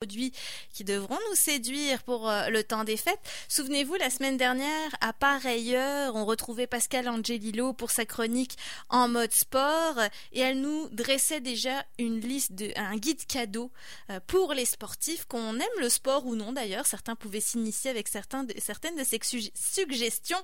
[0.00, 0.32] produits
[0.72, 3.20] qui devront nous séduire pour euh, le temps des fêtes.
[3.50, 8.56] Souvenez-vous, la semaine dernière, à pareille heure, on retrouvait Pascal Angelillo pour sa chronique
[8.88, 10.00] en mode sport
[10.32, 13.70] et elle nous dressait déjà une liste de, un guide cadeau
[14.08, 16.86] euh, pour les sportifs, qu'on aime le sport ou non d'ailleurs.
[16.86, 19.20] Certains pouvaient s'initier avec certaines de ses
[19.54, 20.42] suggestions.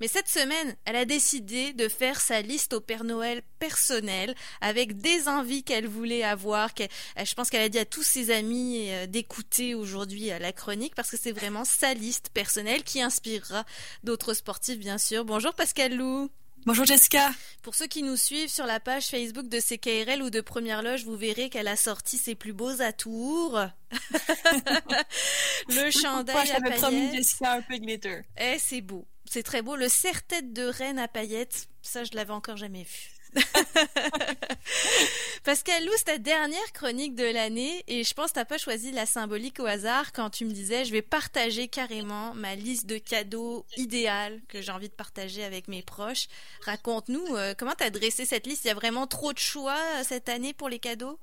[0.00, 5.00] Mais cette semaine, elle a décidé de faire sa liste au Père Noël personnel avec
[5.00, 6.70] des envies qu'elle voulait avoir.
[6.76, 11.10] je pense qu'elle a dit à tous ses amis euh, d'écouter aujourd'hui la chronique parce
[11.10, 13.64] que c'est vraiment sa liste personnelle qui inspirera
[14.02, 15.24] d'autres sportifs, bien sûr.
[15.24, 16.30] Bonjour Pascal Lou.
[16.66, 17.30] Bonjour Jessica.
[17.62, 21.04] Pour ceux qui nous suivent sur la page Facebook de CKRL ou de Première Loge,
[21.04, 23.60] vous verrez qu'elle a sorti ses plus beaux atours.
[25.68, 26.80] le chandail à paillettes.
[26.80, 28.22] promis Jessica un peu glitter.
[28.36, 29.06] Eh, c'est beau.
[29.30, 29.76] C'est très beau.
[29.76, 33.15] Le serre-tête de reine à paillettes, ça je l'avais encore jamais vu.
[35.44, 37.84] Pascal Lou, ta dernière chronique de l'année?
[37.86, 40.84] Et je pense que t'as pas choisi la symbolique au hasard quand tu me disais
[40.84, 45.68] je vais partager carrément ma liste de cadeaux idéal que j'ai envie de partager avec
[45.68, 46.28] mes proches.
[46.62, 48.64] Raconte-nous euh, comment t'as dressé cette liste?
[48.64, 51.18] Il y a vraiment trop de choix euh, cette année pour les cadeaux?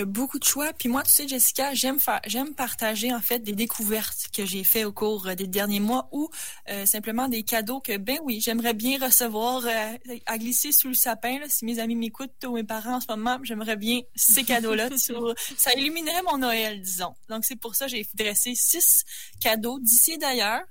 [0.00, 0.72] Beaucoup de choix.
[0.72, 4.64] Puis moi, tu sais, Jessica, j'aime faire, j'aime partager en fait des découvertes que j'ai
[4.64, 6.30] fait au cours euh, des derniers mois ou
[6.70, 10.94] euh, simplement des cadeaux que, ben oui, j'aimerais bien recevoir euh, à glisser sous le
[10.94, 11.38] sapin.
[11.38, 14.88] Là, si mes amis m'écoutent ou mes parents en ce moment, j'aimerais bien ces cadeaux-là.
[15.56, 17.14] ça illuminerait mon Noël, disons.
[17.28, 19.04] Donc c'est pour ça que j'ai dressé six
[19.40, 20.62] cadeaux d'ici d'ailleurs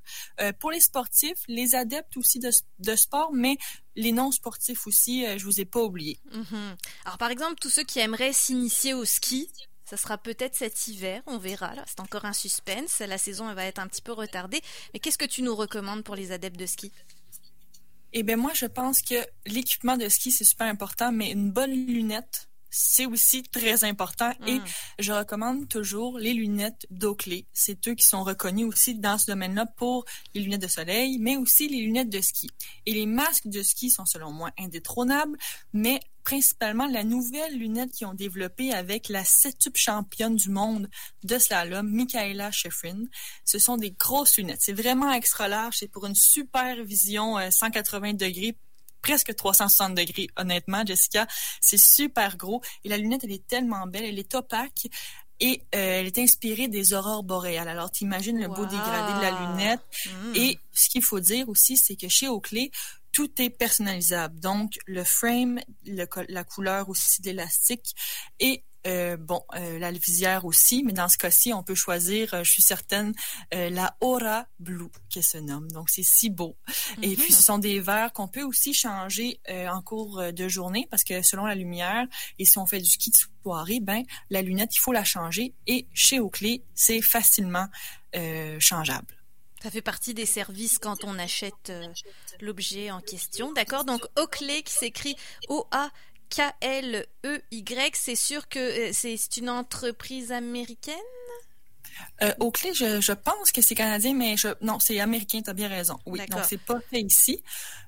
[0.60, 2.50] pour les sportifs, les adeptes aussi de,
[2.80, 3.58] de sport, mais
[3.96, 6.20] les non-sportifs aussi, euh, je vous ai pas oublié.
[6.32, 6.76] Mhm.
[7.06, 9.50] Alors par exemple, tous ceux qui aimeraient s'initier au ski,
[9.86, 11.76] ça sera peut-être cet hiver, on verra.
[11.76, 13.00] Là, c'est encore un suspense.
[13.00, 14.62] La saison elle va être un petit peu retardée.
[14.94, 16.94] Mais qu'est-ce que tu nous recommandes pour les adeptes de ski?
[18.14, 21.72] Eh bien, moi, je pense que l'équipement de ski c'est super important, mais une bonne
[21.72, 24.64] lunette, c'est aussi très important et mm.
[25.00, 27.46] je recommande toujours les lunettes d'Oakley.
[27.52, 31.36] C'est eux qui sont reconnus aussi dans ce domaine-là pour les lunettes de soleil, mais
[31.36, 32.50] aussi les lunettes de ski.
[32.86, 35.38] Et les masques de ski sont selon moi indétrônables,
[35.74, 40.90] mais principalement la nouvelle lunette qu'ils ont développée avec la septuple championne du monde
[41.24, 43.04] de slalom, Michaela Schifrin.
[43.44, 44.62] Ce sont des grosses lunettes.
[44.62, 45.78] C'est vraiment extra large.
[45.80, 48.56] C'est pour une super vision 180 euh, degrés
[49.02, 51.28] presque 360 degrés, honnêtement, Jessica.
[51.60, 52.62] C'est super gros.
[52.84, 54.06] Et la lunette, elle est tellement belle.
[54.06, 54.88] Elle est opaque.
[55.40, 57.68] Et euh, elle est inspirée des aurores boréales.
[57.68, 59.82] Alors, t'imagines le beau dégradé de la lunette.
[60.06, 60.36] Mm.
[60.36, 62.70] Et ce qu'il faut dire aussi, c'est que chez Oakley,
[63.12, 64.40] tout est personnalisable.
[64.40, 67.96] Donc, le frame, la couleur aussi de l'élastique
[68.40, 72.44] et euh, bon, euh, la visière aussi, mais dans ce cas-ci, on peut choisir, euh,
[72.44, 73.14] je suis certaine,
[73.52, 75.70] la Aura Blue qui se nomme.
[75.72, 76.58] Donc, c'est si beau.
[77.02, 77.44] Et puis, ce mhm.
[77.44, 81.56] sont des verres qu'on peut aussi changer en cours de journée parce que selon la
[81.56, 82.06] lumière,
[82.40, 85.54] et si on fait du ski de soirée, ben, la lunette, il faut la changer.
[85.68, 87.68] Et chez Oakley, c'est facilement
[88.60, 89.16] changeable.
[89.62, 91.72] Ça fait partie des services quand on achète
[92.40, 93.52] l'objet en question.
[93.52, 93.86] D'accord?
[93.86, 95.16] Donc Oakley qui s'écrit
[95.50, 95.92] O-A
[96.32, 100.96] K-L-E-Y, c'est sûr que euh, c'est une entreprise américaine?
[102.24, 105.54] Euh, Oakley, je, je, pense que c'est canadien, mais je, non, c'est américain, tu as
[105.54, 106.00] bien raison.
[106.06, 107.44] Oui, donc c'est pas fait ici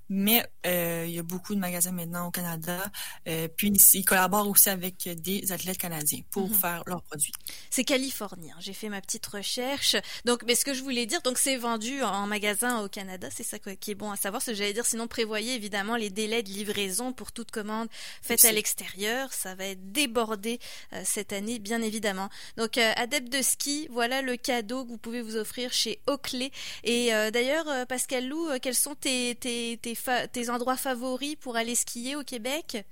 [0.09, 2.91] mais euh, il y a beaucoup de magasins maintenant au Canada.
[3.27, 6.55] Euh, puis ils collaborent aussi avec des athlètes canadiens pour mhm.
[6.55, 7.31] faire leurs produits.
[7.69, 8.55] C'est californien.
[8.59, 9.95] J'ai fait ma petite recherche.
[10.25, 13.29] Donc, mais ce que je voulais dire, donc c'est vendu en magasin au Canada.
[13.31, 14.41] C'est ça qui est bon à savoir.
[14.41, 17.87] Ce que j'allais dire, sinon prévoyez évidemment les délais de livraison pour toute commande
[18.21, 19.33] faite à l'extérieur.
[19.33, 20.59] Ça va être débordé
[20.93, 22.29] euh, cette année, bien évidemment.
[22.57, 26.51] Donc, adepte de ski, voilà le cadeau que vous pouvez vous offrir chez Oakley.
[26.83, 29.92] Et d'ailleurs, Pascal Lou, quels sont tes, tes, tes
[30.31, 32.85] tes, endroits favoris pour aller skier au Québec?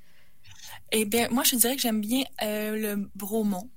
[0.91, 3.69] Eh bien, moi, je dirais que j'aime bien euh, le Bromont.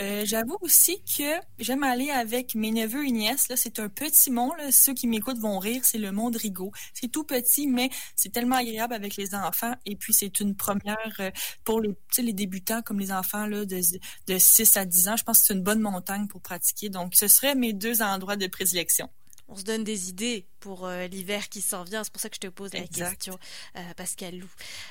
[0.00, 3.46] Euh, j'avoue aussi que j'aime aller avec mes neveux et nièces.
[3.56, 4.50] C'est un petit mont.
[4.70, 5.82] Ceux qui m'écoutent vont rire.
[5.84, 6.72] C'est le mont de Rigaud.
[6.94, 9.74] C'est tout petit, mais c'est tellement agréable avec les enfants.
[9.86, 11.30] Et puis, c'est une première euh,
[11.64, 15.16] pour les, débutants comme les enfants de, de 6 à 10 ans.
[15.16, 16.88] Je pense que c'est une bonne montagne pour pratiquer.
[16.88, 19.08] Donc, ce seraient mes deux endroits de prédilection
[19.48, 22.04] on se donne des idées pour euh, l'hiver qui s'en vient.
[22.04, 23.38] C'est pour ça que je te pose la question,
[23.76, 24.48] euh, Pascal Lou.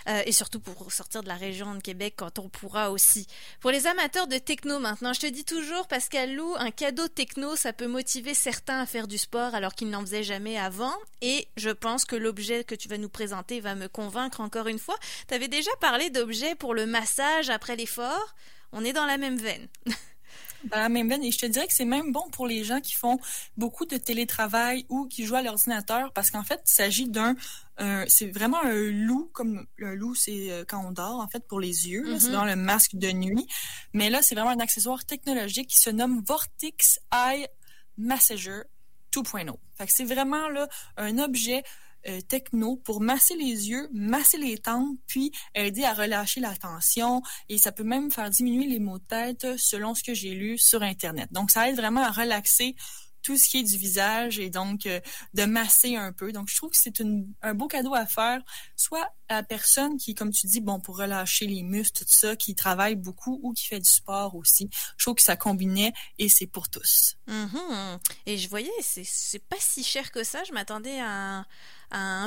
[0.07, 3.27] Euh, et surtout pour sortir de la région de Québec quand on pourra aussi.
[3.59, 7.55] Pour les amateurs de techno maintenant, je te dis toujours, Pascal Lou, un cadeau techno,
[7.55, 10.93] ça peut motiver certains à faire du sport alors qu'ils n'en faisaient jamais avant.
[11.21, 14.79] Et je pense que l'objet que tu vas nous présenter va me convaincre encore une
[14.79, 14.97] fois.
[15.27, 18.35] Tu avais déjà parlé d'objets pour le massage après l'effort.
[18.73, 19.67] On est dans la même veine.
[20.65, 21.23] dans la même veine.
[21.23, 23.19] Et je te dirais que c'est même bon pour les gens qui font
[23.57, 27.35] beaucoup de télétravail ou qui jouent à l'ordinateur parce qu'en fait, il s'agit d'un
[28.07, 31.59] c'est vraiment un loup, comme un loup, c'est euh, quand on dort, en fait, pour
[31.59, 32.05] les yeux.
[32.19, 32.29] C'est mm-hmm.
[32.29, 33.47] vraiment le masque de nuit.
[33.93, 37.47] Mais là, c'est vraiment un accessoire technologique qui se nomme Vortex Eye
[37.97, 38.61] Massager
[39.15, 39.55] 2.0.
[39.77, 40.67] Fait que c'est vraiment là
[40.97, 41.63] un objet
[42.07, 47.21] euh, techno pour masser les yeux, masser les tempes, puis aider à relâcher la tension.
[47.49, 50.57] Et ça peut même faire diminuer les maux de tête selon ce que j'ai lu
[50.57, 51.29] sur Internet.
[51.31, 52.75] Donc, ça aide vraiment à relaxer
[53.21, 54.99] tout ce qui est du visage et donc euh,
[55.33, 56.31] de masser un peu.
[56.31, 57.01] Donc, je trouve que c'est
[57.41, 58.41] un beau cadeau à faire,
[58.75, 62.35] soit à la personne qui, comme tu dis, bon, pour relâcher les muscles, tout ça,
[62.35, 64.69] qui travaille beaucoup ou qui fait du sport aussi.
[64.97, 67.15] Je trouve que ça combinait et c'est pour tous.
[67.27, 67.99] Mm-hmm.
[68.25, 70.43] Et je voyais, c'est pas si cher que ça.
[70.43, 71.45] Je m'attendais à un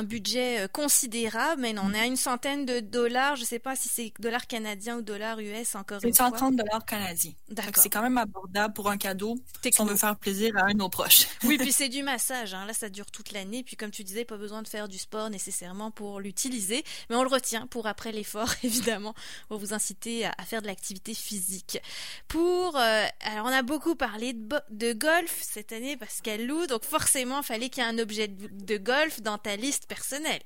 [0.03, 3.35] budget euh, considérable, mais on est à une centaine de dollars.
[3.35, 6.29] Je ne sais pas si c'est dollars canadiens ou dollars US encore une fois.
[6.31, 7.31] C'est 130 dollars canadiens.
[7.49, 7.83] D'accord.
[7.83, 10.77] C'est quand même abordable pour un cadeau si on veut faire plaisir à un de
[10.77, 11.27] nos proches.
[11.43, 12.53] oui, puis c'est du massage.
[12.53, 12.65] Hein.
[12.65, 13.63] Là, ça dure toute l'année.
[13.63, 17.23] Puis comme tu disais, pas besoin de faire du sport nécessairement pour l'utiliser, mais on
[17.23, 19.13] le retient pour après l'effort, évidemment,
[19.47, 21.79] pour vous inciter à, faire de l'activité physique.
[22.27, 26.83] Pour, euh, alors on a beaucoup parlé de, de golf cette année, Pascal Lou, donc
[26.83, 30.41] forcément, il fallait qu'il y ait un objet de golf dans ta liste personnelle.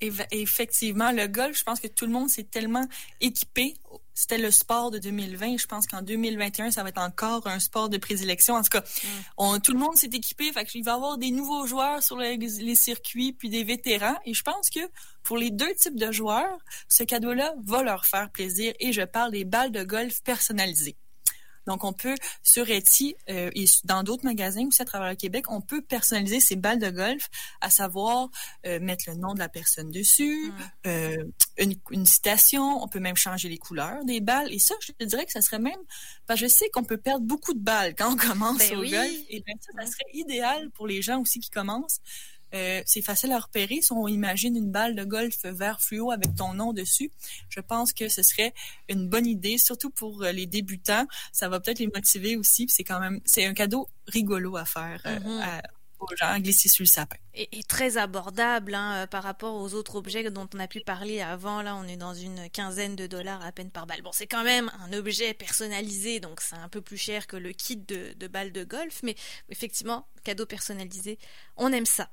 [0.00, 2.86] Effectivement, le golf, je pense que tout le monde s'est tellement
[3.20, 3.74] équipé.
[4.12, 5.56] C'était le sport de 2020.
[5.56, 8.54] Je pense qu'en 2021, ça va être encore un sport de prédilection.
[8.54, 9.08] En tout cas, mm.
[9.38, 10.52] on, tout le monde s'est équipé.
[10.52, 14.16] Fait il va y avoir des nouveaux joueurs sur les circuits, puis des vétérans.
[14.26, 14.80] Et je pense que
[15.22, 18.74] pour les deux types de joueurs, ce cadeau-là va leur faire plaisir.
[18.80, 20.96] Et je parle des balles de golf personnalisées.
[21.66, 25.50] Donc, on peut, sur Etsy euh, et dans d'autres magasins aussi à travers le Québec,
[25.50, 27.28] on peut personnaliser ces balles de golf,
[27.60, 28.28] à savoir
[28.66, 30.88] euh, mettre le nom de la personne dessus, mm.
[30.88, 31.24] euh,
[31.90, 34.52] une, citation, on peut même changer les couleurs des balles.
[34.52, 35.80] Et ça, je te dirais que ça serait même...
[36.26, 38.82] Parce que je sais qu'on peut perdre beaucoup de balles quand on commence ben au
[38.82, 39.12] golf.
[39.28, 42.00] Et bien ça, ça serait idéal pour les gens aussi qui commencent.
[42.54, 43.80] Euh, c'est facile à repérer.
[43.82, 47.10] Si on imagine une balle de golf vert fluo avec ton nom dessus,
[47.48, 48.54] je pense que ce serait
[48.88, 51.06] une bonne idée, surtout pour euh, les débutants.
[51.32, 52.66] Ça va peut-être les motiver aussi.
[52.68, 55.62] C'est quand même, c'est un cadeau rigolo à faire euh, mm-hmm.
[56.10, 60.30] Aux gens, sur le sapin et, très abordable hein, euh, par rapport aux autres objets
[60.30, 61.62] dont on a pu parler avant.
[61.62, 64.02] Là, on est dans une quinzaine de dollars à peine par balle.
[64.02, 67.52] Bon, c'est quand même un objet personnalisé, donc c'est un peu plus cher que le
[67.52, 69.16] kit de, de balles de golf, mais
[69.48, 71.18] effectivement, cadeau personnalisé,
[71.56, 72.08] on aime ça.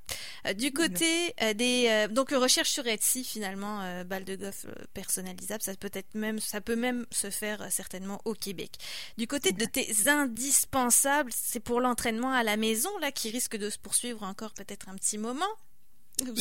[0.48, 5.76] Euh, du côté euh, des donc recherche sur Etsy finalement balles de golf personnalisables, ça
[5.76, 8.72] peut être même ça peut même se faire certainement au Québec.
[9.18, 13.70] Du côté de tes indispensables, c'est pour l'entraînement à la maison là qui risque de
[13.70, 15.46] se poursuivre encore peut-être un petit moment.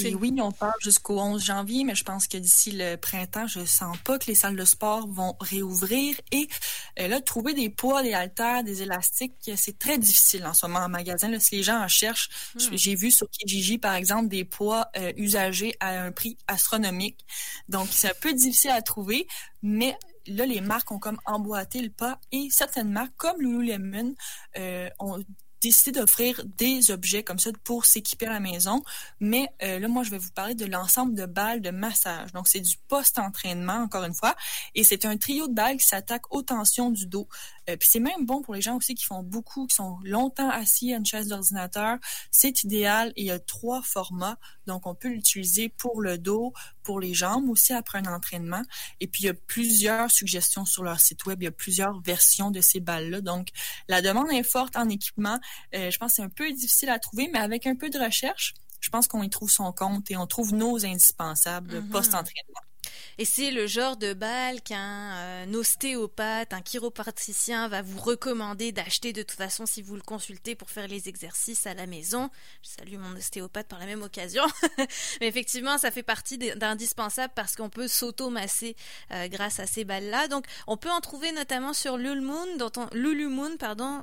[0.04, 3.64] Et oui, on part jusqu'au 11 janvier, mais je pense que d'ici le printemps, je
[3.64, 6.20] sens pas que les salles de sport vont réouvrir.
[6.32, 6.48] Et
[6.98, 10.80] euh, là, trouver des poids, des haltères, des élastiques, c'est très difficile en ce moment
[10.80, 11.28] en magasin.
[11.28, 12.76] Là, si les gens en cherchent, hmm.
[12.76, 17.24] j'ai vu sur Kijiji, par exemple, des poids euh, usagés à un prix astronomique.
[17.68, 19.26] Donc, c'est un peu difficile à trouver,
[19.62, 19.96] mais
[20.26, 24.14] là, les marques ont comme emboîté le pas et certaines marques, comme Lululemon,
[24.58, 25.24] euh, ont
[25.60, 28.82] décidé d'offrir des objets comme ça pour s'équiper à la maison.
[29.20, 32.32] Mais euh, là, moi, je vais vous parler de l'ensemble de balles de massage.
[32.32, 34.34] Donc, c'est du post-entraînement, encore une fois.
[34.74, 37.28] Et c'est un trio de balles qui s'attaque aux tensions du dos.
[37.68, 40.50] Euh, puis c'est même bon pour les gens aussi qui font beaucoup, qui sont longtemps
[40.50, 41.98] assis à une chaise d'ordinateur.
[42.30, 44.38] C'est idéal il y a trois formats.
[44.70, 46.52] Donc, on peut l'utiliser pour le dos,
[46.84, 48.62] pour les jambes aussi après un entraînement.
[49.00, 51.42] Et puis, il y a plusieurs suggestions sur leur site web.
[51.42, 53.20] Il y a plusieurs versions de ces balles-là.
[53.20, 53.48] Donc,
[53.88, 55.40] la demande est forte en équipement.
[55.74, 57.98] Euh, je pense que c'est un peu difficile à trouver, mais avec un peu de
[57.98, 61.90] recherche, je pense qu'on y trouve son compte et on trouve nos indispensables mm-hmm.
[61.90, 62.60] post-entraînement.
[63.18, 69.12] Et c'est le genre de balle qu'un euh, ostéopathe, un chiropraticien va vous recommander d'acheter
[69.12, 72.30] de toute façon si vous le consultez pour faire les exercices à la maison.
[72.62, 74.44] Je salue mon ostéopathe par la même occasion.
[75.20, 78.76] Mais effectivement, ça fait partie d'indispensable parce qu'on peut s'auto-masser
[79.12, 80.28] euh, grâce à ces balles-là.
[80.28, 82.70] Donc, on peut en trouver notamment sur Lululemon, dont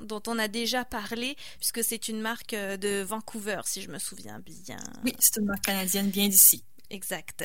[0.02, 4.00] dont on a déjà parlé, puisque c'est une marque euh, de Vancouver, si je me
[4.00, 4.78] souviens bien.
[5.04, 6.64] Oui, c'est une marque canadienne bien d'ici.
[6.90, 7.44] Exact.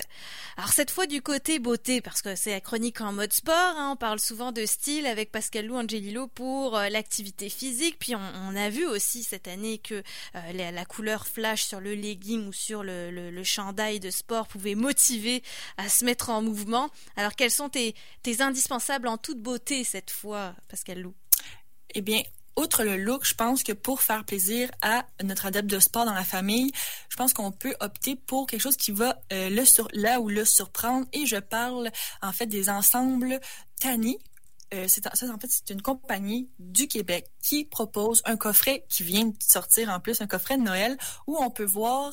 [0.57, 3.91] Alors cette fois du côté beauté, parce que c'est la chronique en mode sport, hein,
[3.93, 8.55] on parle souvent de style avec Pascal Lou Angelillo pour euh, l'activité physique, puis on,
[8.55, 10.03] a vu aussi cette année que
[10.37, 15.43] euh, la, couleur flash sur le legging ou sur le, chandail de sport pouvait motiver
[15.77, 16.91] à se mettre en mouvement.
[17.17, 21.15] Alors quels sont tes, tes indispensables en toute beauté cette fois, Pascal Lou?
[21.95, 22.23] Eh bien,
[22.57, 26.15] outre le look, je pense que pour faire plaisir à notre adepte de sport dans
[26.15, 26.73] la famille,
[27.09, 29.63] je pense qu'on peut opter pour quelque chose qui va euh, le
[29.95, 31.07] là ou le surprendre.
[31.13, 31.91] Et je parle
[32.21, 33.41] en fait des ensembles
[33.81, 34.19] Tani.
[34.75, 39.37] euh, en fait c'est une compagnie du Québec qui propose un coffret qui vient de
[39.41, 42.13] sortir en plus un coffret de Noël où on peut voir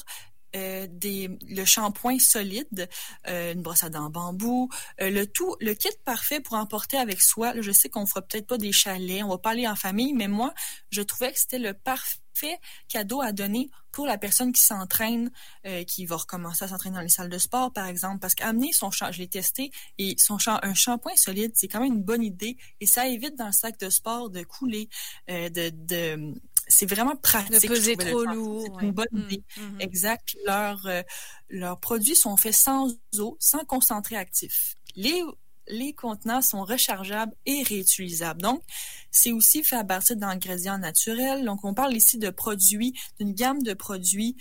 [0.55, 2.89] euh, le shampoing solide,
[3.27, 4.69] euh, une brosse à dents bambou,
[5.01, 7.53] euh, le tout, le kit parfait pour emporter avec soi.
[7.59, 10.27] je sais qu'on fera peut-être pas des chalets, on va pas aller en famille, mais
[10.27, 10.53] moi,
[10.91, 12.19] je trouvais que c'était le parfait
[12.87, 15.29] cadeau à donner pour la personne qui s'entraîne,
[15.87, 18.91] qui va recommencer à s'entraîner dans les salles de sport, par exemple, parce qu'amener son
[18.91, 22.55] shampoing, je l'ai testé, et son un shampoing solide, c'est quand même une bonne idée,
[22.79, 24.87] et ça évite dans le sac de sport de couler,
[25.27, 26.33] de
[26.69, 27.61] c'est vraiment pratique.
[27.61, 28.63] De peser trop lourd.
[28.63, 29.43] C'est une bonne mmh, idée.
[29.57, 29.81] Mmh.
[29.81, 30.37] Exact.
[30.45, 31.01] Leurs, euh,
[31.49, 34.75] leurs produits sont faits sans eau, sans concentré actif.
[34.95, 35.23] Les,
[35.67, 38.41] les contenants sont rechargeables et réutilisables.
[38.41, 38.61] Donc,
[39.11, 41.43] c'est aussi fait à partir d'ingrédients naturels.
[41.43, 44.37] Donc, on parle ici de produits, d'une gamme de produits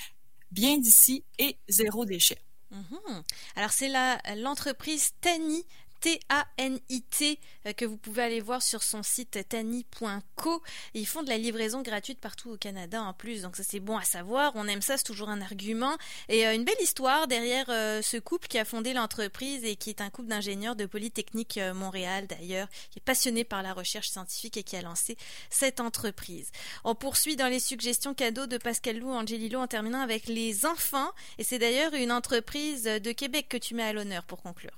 [0.50, 2.38] bien d'ici et zéro déchet.
[2.70, 3.23] Mmh.
[3.56, 3.90] Alors c'est
[4.37, 5.64] l'entreprise Tani
[6.00, 10.62] T-A-N-I-T, euh, que vous pouvez aller voir sur son site tani.co.
[10.95, 13.97] Ils font de la livraison gratuite partout au Canada en plus, donc ça c'est bon
[13.97, 14.52] à savoir.
[14.55, 15.97] On aime ça, c'est toujours un argument.
[16.28, 19.90] Et euh, une belle histoire derrière euh, ce couple qui a fondé l'entreprise et qui
[19.90, 24.57] est un couple d'ingénieurs de Polytechnique Montréal d'ailleurs, qui est passionné par la recherche scientifique
[24.57, 25.17] et qui a lancé
[25.50, 26.50] cette entreprise.
[26.85, 31.11] On poursuit dans les suggestions cadeaux de Pascal Lou Angelillo en terminant avec les enfants.
[31.38, 34.73] Et c'est d'ailleurs une entreprise de Québec que tu mets à l'honneur pour conclure.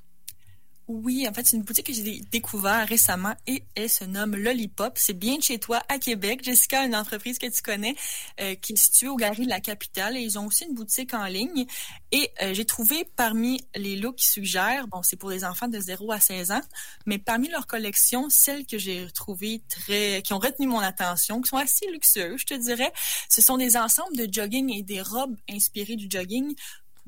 [0.93, 4.95] Oui, en fait, c'est une boutique que j'ai découvert récemment et elle se nomme Lollipop.
[4.97, 6.41] C'est bien chez toi à Québec.
[6.43, 7.95] Jessica, une entreprise que tu connais
[8.41, 11.15] euh, qui est située au Galerie de la Capitale et ils ont aussi une boutique
[11.15, 11.65] en ligne.
[12.11, 15.79] Et euh, j'ai trouvé parmi les looks qu'ils suggèrent, bon, c'est pour les enfants de
[15.79, 16.63] 0 à 16 ans,
[17.07, 21.51] mais parmi leur collection, celles que j'ai trouvées très, qui ont retenu mon attention, qui
[21.51, 22.93] sont assez luxueuses, je te dirais,
[23.29, 26.57] ce sont des ensembles de jogging et des robes inspirées du jogging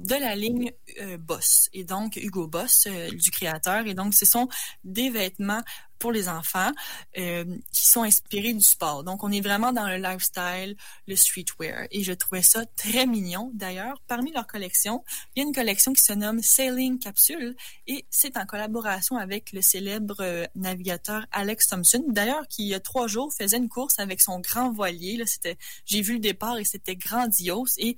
[0.02, 4.24] de la ligne euh, Boss et donc Hugo Boss euh, du créateur et donc ce
[4.24, 4.48] sont
[4.84, 5.62] des vêtements
[5.98, 6.72] pour les enfants
[7.16, 9.04] euh, qui sont inspirés du sport.
[9.04, 13.52] Donc on est vraiment dans le lifestyle, le streetwear et je trouvais ça très mignon.
[13.54, 15.04] D'ailleurs, parmi leur collection,
[15.36, 17.54] il y a une collection qui se nomme Sailing Capsule
[17.86, 22.04] et c'est en collaboration avec le célèbre navigateur Alex Thompson.
[22.08, 25.16] D'ailleurs, qui il y a trois jours faisait une course avec son grand voilier.
[25.16, 27.96] Là, c'était, j'ai vu le départ et c'était grandiose et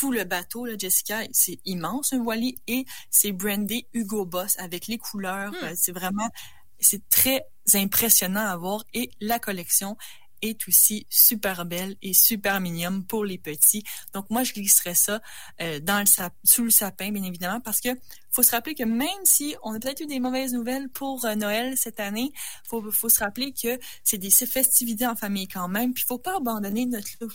[0.00, 4.86] tout le bateau, là, Jessica, c'est immense, un voilier, et c'est brandé Hugo Boss avec
[4.86, 5.52] les couleurs.
[5.52, 5.64] Hmm.
[5.64, 6.30] Euh, c'est vraiment,
[6.78, 8.82] c'est très impressionnant à voir.
[8.94, 9.98] Et la collection
[10.40, 13.84] est aussi super belle et super mignonne pour les petits.
[14.14, 15.20] Donc moi, je glisserais ça
[15.60, 16.06] euh, dans le
[16.44, 17.90] sous le sapin, bien évidemment, parce que
[18.30, 21.34] faut se rappeler que même si on a peut-être eu des mauvaises nouvelles pour euh,
[21.34, 22.32] Noël cette année,
[22.66, 26.38] faut faut se rappeler que c'est des festivités en famille quand même, puis faut pas
[26.38, 27.32] abandonner notre look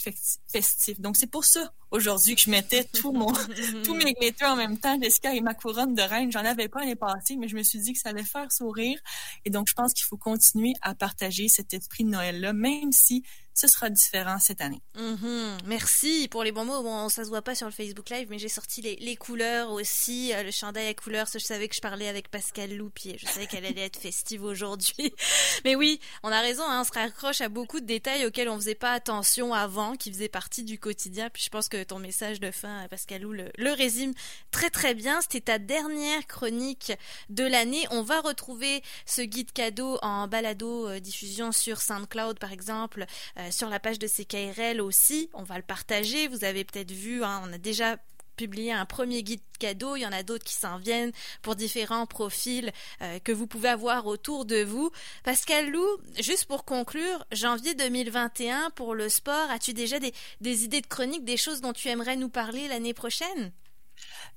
[0.48, 1.00] festif.
[1.00, 3.32] Donc c'est pour ça aujourd'hui que je mettais tout mon
[3.84, 6.32] tous mes glitters en même temps, Jessica et ma couronne de reine.
[6.32, 9.00] J'en avais pas l'année passée, mais je me suis dit que ça allait faire sourire.
[9.46, 12.92] Et donc je pense qu'il faut continuer à partager cet esprit de Noël là, même
[12.92, 13.24] si
[13.56, 14.82] ce sera différent cette année.
[14.96, 15.60] Mm-hmm.
[15.66, 16.84] Merci pour les bons mots.
[16.84, 20.34] Bon, ça se voit pas sur le Facebook Live, mais j'ai sorti les, couleurs aussi,
[20.34, 21.28] euh, le chandail à couleurs.
[21.34, 23.18] Je savais que je parlais avec Pascal Loupier.
[23.18, 25.14] Je savais qu'elle allait être festive aujourd'hui.
[25.64, 26.64] mais oui, on a raison.
[26.68, 30.12] Hein, on se raccroche à beaucoup de détails auxquels on faisait pas attention avant, qui
[30.12, 31.30] faisaient partie du quotidien.
[31.30, 34.14] Puis je pense que ton message de fin, Pascal Lou, le, résume
[34.52, 35.22] très très bien.
[35.22, 36.92] C'était ta dernière chronique
[37.30, 37.88] de l'année.
[37.92, 43.06] On va retrouver ce guide cadeau en balado euh, diffusion sur SoundCloud par exemple.
[43.38, 45.30] Euh, euh, sur la page de CKRL aussi.
[45.34, 46.28] On va le partager.
[46.28, 47.98] Vous avez peut-être vu, hein, on a déjà
[48.36, 51.12] publié un premier guide cadeau, il y en a d'autres qui s'en viennent
[51.42, 52.72] pour différents profils
[53.02, 54.92] euh, que vous pouvez avoir autour de vous.
[55.24, 55.86] Pascal Lou,
[56.20, 61.38] juste pour conclure, janvier 2021 pour le sport, as-tu déjà des idées de chronique, des
[61.38, 63.54] choses dont tu aimerais nous parler l'année prochaine?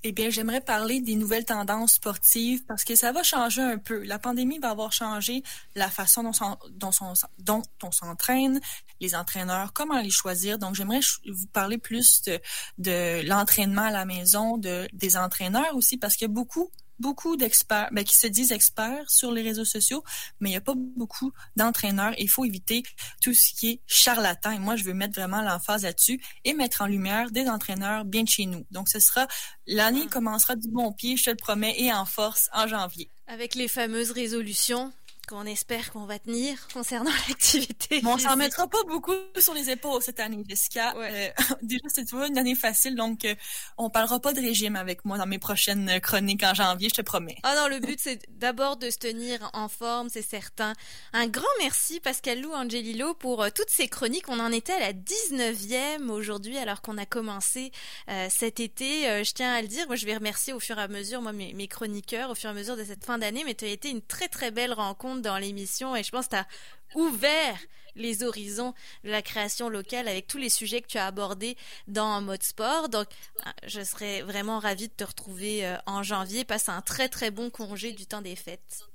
[0.03, 4.03] Eh bien, j'aimerais parler des nouvelles tendances sportives parce que ça va changer un peu.
[4.03, 5.43] La pandémie va avoir changé
[5.75, 6.23] la façon
[6.71, 8.59] dont, on s'entraîne,
[8.99, 10.57] les entraîneurs, comment les choisir.
[10.57, 12.21] Donc, j'aimerais vous parler plus
[12.77, 17.35] de, l'entraînement à la maison, de, des entraîneurs aussi parce qu'il y a beaucoup beaucoup
[17.37, 20.03] d'experts ben, qui se disent experts sur les réseaux sociaux,
[20.39, 22.13] mais il n'y a pas beaucoup d'entraîneurs.
[22.17, 22.83] Il faut éviter
[23.21, 24.51] tout ce qui est charlatan.
[24.51, 28.23] Et moi, je veux mettre vraiment l'emphase là-dessus et mettre en lumière des entraîneurs bien
[28.23, 28.65] de chez nous.
[28.71, 29.27] Donc, ce sera
[29.67, 30.09] l'année ah.
[30.11, 33.09] commencera du bon pied, je te le promets, et en force en janvier.
[33.27, 34.91] Avec les fameuses résolutions
[35.29, 38.01] qu'on espère qu'on va tenir concernant l'activité.
[38.01, 40.95] Bon, on s'en mettra pas beaucoup sur les épaules cette année, Jessica.
[40.97, 41.29] Euh,
[41.61, 43.35] déjà, c'est une année facile, donc euh,
[43.77, 47.01] on parlera pas de régime avec moi dans mes prochaines chroniques en janvier, je te
[47.01, 47.37] promets.
[47.43, 50.73] Ah non, le but c'est d'abord de se tenir en forme, c'est certain.
[51.13, 54.29] Un grand merci Pascal Lou Angelillo pour euh, toutes ces chroniques.
[54.29, 57.71] On en était à la 19e aujourd'hui alors qu'on a commencé
[58.29, 59.23] cet été.
[59.23, 61.33] je tiens à le dire, moi je vais remercier au fur et à mesure moi
[61.33, 63.69] mes, mes chroniqueurs au fur et à mesure de cette fin d'année, mais tu as
[63.69, 66.47] été une très très belle rencontre dans l'émission et je pense que tu as
[66.95, 67.57] ouvert
[67.95, 68.73] les horizons
[69.03, 71.57] de la création locale avec tous les sujets que tu as abordés
[71.87, 72.89] dans Mode Sport.
[72.89, 73.07] Donc,
[73.65, 76.45] je serais vraiment ravie de te retrouver euh, en janvier.
[76.45, 78.89] Passe un très, très bon congé du temps des fêtes.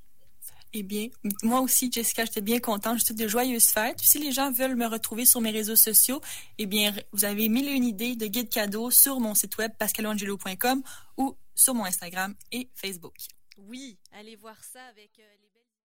[0.76, 1.09] Eh bien,
[1.45, 2.99] moi aussi, Jessica, j'étais bien contente.
[2.99, 4.00] Je souhaite de joyeuses fêtes.
[4.00, 6.21] si les gens veulent me retrouver sur mes réseaux sociaux,
[6.59, 9.71] eh bien, vous avez mille et une idées de guides cadeaux sur mon site web
[9.78, 10.83] pascalangelo.com
[11.16, 13.14] ou sur mon Instagram et Facebook.
[13.57, 15.63] Oui, allez voir ça avec euh, les belles